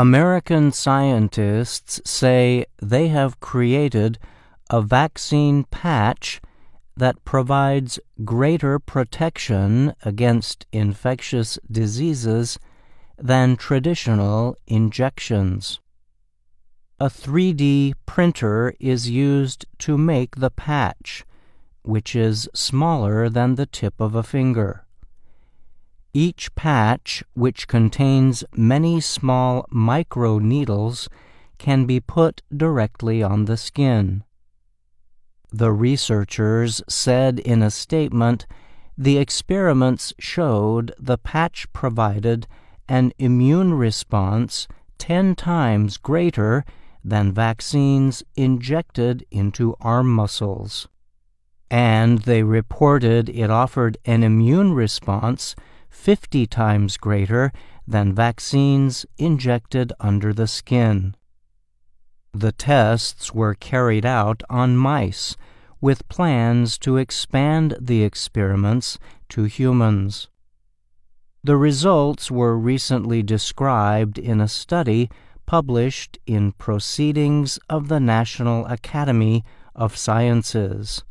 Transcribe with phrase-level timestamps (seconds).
[0.00, 4.18] American scientists say they have created
[4.70, 6.40] a vaccine patch
[6.96, 12.58] that provides greater protection against infectious diseases
[13.18, 15.80] than traditional injections.
[16.98, 21.26] A 3D printer is used to make the patch,
[21.82, 24.86] which is smaller than the tip of a finger.
[26.12, 31.08] Each patch, which contains many small micro needles,
[31.58, 34.24] can be put directly on the skin.
[35.52, 38.46] The researchers said in a statement
[38.96, 42.46] the experiments showed the patch provided
[42.88, 44.66] an immune response
[44.98, 46.64] 10 times greater
[47.04, 50.88] than vaccines injected into arm muscles.
[51.70, 55.54] And they reported it offered an immune response
[55.90, 57.52] 50 times greater
[57.86, 61.14] than vaccines injected under the skin.
[62.32, 65.36] The tests were carried out on mice
[65.80, 68.98] with plans to expand the experiments
[69.30, 70.28] to humans.
[71.42, 75.10] The results were recently described in a study
[75.46, 79.42] published in Proceedings of the National Academy
[79.74, 81.02] of Sciences.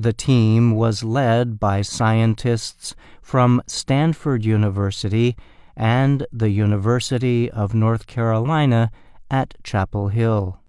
[0.00, 5.36] The team was led by scientists from Stanford University
[5.76, 8.92] and the University of North Carolina
[9.28, 10.60] at Chapel Hill.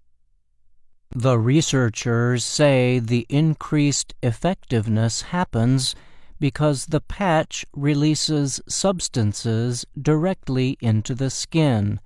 [1.14, 5.94] The researchers say the increased effectiveness happens
[6.40, 12.00] because the patch releases substances directly into the skin,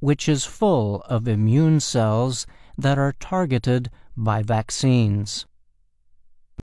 [0.00, 2.46] which is full of immune cells
[2.78, 5.44] that are targeted by vaccines.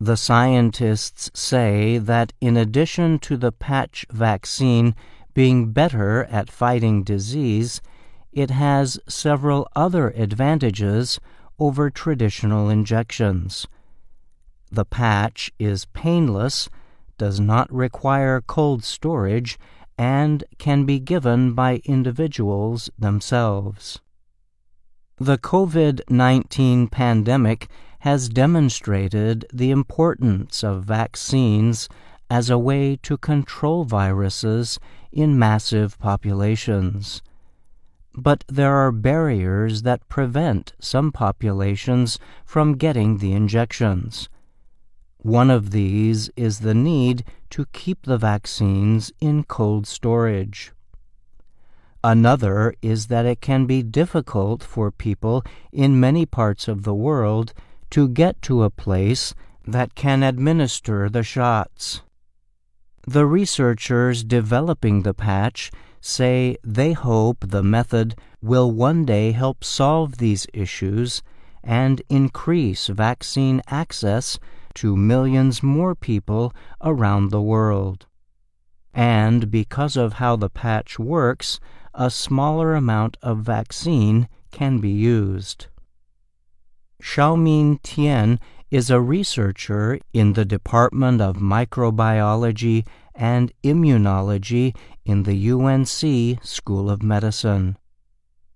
[0.03, 4.95] The scientists say that in addition to the patch vaccine
[5.35, 7.81] being better at fighting disease,
[8.31, 11.19] it has several other advantages
[11.59, 13.67] over traditional injections.
[14.71, 16.67] The patch is painless,
[17.19, 19.59] does not require cold storage,
[19.99, 24.01] and can be given by individuals themselves.
[25.17, 27.69] The COVID 19 pandemic
[28.01, 31.87] has demonstrated the importance of vaccines
[32.31, 34.79] as a way to control viruses
[35.11, 37.21] in massive populations.
[38.15, 44.29] But there are barriers that prevent some populations from getting the injections.
[45.17, 50.71] One of these is the need to keep the vaccines in cold storage.
[52.03, 57.53] Another is that it can be difficult for people in many parts of the world
[57.91, 59.33] to get to a place
[59.65, 62.01] that can administer the shots.
[63.07, 70.17] The researchers developing the patch say they hope the method will one day help solve
[70.17, 71.21] these issues
[71.63, 74.39] and increase vaccine access
[74.73, 78.07] to millions more people around the world.
[78.93, 81.59] And because of how the patch works,
[81.93, 85.67] a smaller amount of vaccine can be used.
[87.01, 88.39] Shaomin Tian
[88.69, 92.85] is a researcher in the Department of Microbiology
[93.15, 97.77] and Immunology in the UNC School of Medicine.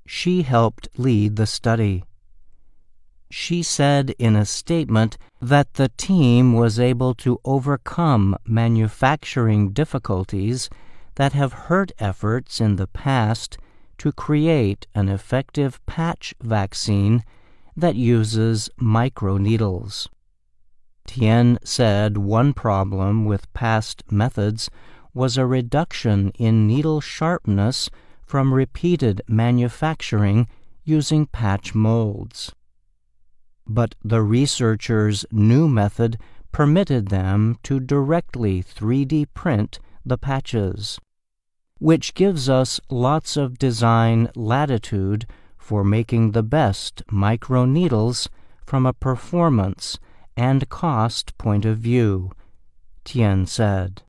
[0.05, 2.03] She helped lead the study.
[3.31, 10.69] She said in a statement that the team was able to overcome manufacturing difficulties
[11.15, 13.57] that have hurt efforts in the past
[13.97, 17.23] to create an effective patch vaccine
[17.75, 20.07] that uses microneedles.
[21.07, 24.69] Tian said one problem with past methods
[25.13, 27.89] was a reduction in needle sharpness
[28.25, 30.47] from repeated manufacturing
[30.83, 32.53] using patch molds.
[33.67, 36.17] But the researchers' new method
[36.51, 40.99] permitted them to directly 3D print the patches,
[41.79, 45.25] which gives us lots of design latitude
[45.65, 48.27] for making the best microneedles
[48.67, 49.97] from a performance
[50.37, 52.31] and cost point of view,
[53.03, 54.03] Tian said.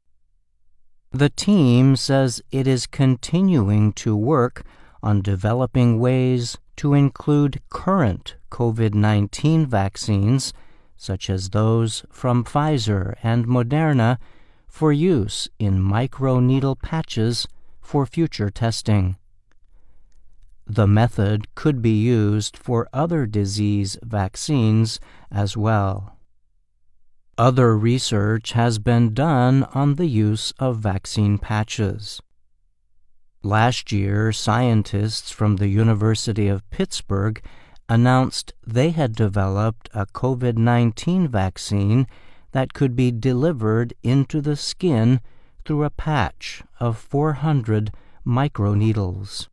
[1.12, 4.64] The team says it is continuing to work
[5.02, 10.52] on developing ways to include current COVID 19 vaccines,
[10.94, 14.18] such as those from Pfizer and Moderna,
[14.68, 17.48] for use in microneedle patches
[17.80, 19.16] for future testing.
[20.66, 24.98] The method could be used for other disease vaccines
[25.30, 26.18] as well.
[27.38, 32.20] Other research has been done on the use of vaccine patches.
[33.42, 37.40] Last year, scientists from the University of Pittsburgh
[37.88, 42.08] announced they had developed a COVID 19 vaccine
[42.50, 45.20] that could be delivered into the skin
[45.64, 47.92] through a patch of 400
[48.26, 49.48] microneedles.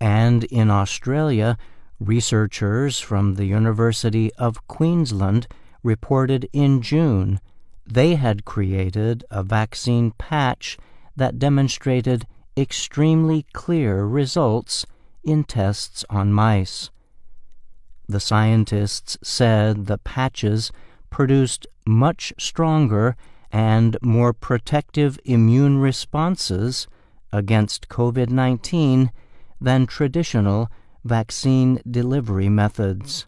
[0.00, 1.56] And in Australia,
[1.98, 5.46] researchers from the University of Queensland
[5.82, 7.40] reported in June
[7.86, 10.76] they had created a vaccine patch
[11.14, 12.26] that demonstrated
[12.56, 14.84] extremely clear results
[15.22, 16.90] in tests on mice.
[18.08, 20.72] The scientists said the patches
[21.10, 23.16] produced much stronger
[23.52, 26.88] and more protective immune responses
[27.32, 29.10] against COVID 19
[29.60, 30.70] than traditional
[31.04, 33.26] vaccine delivery methods.